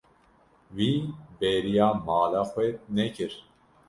[0.75, 0.91] Wî
[1.39, 3.31] bêriya mala xwe nekir.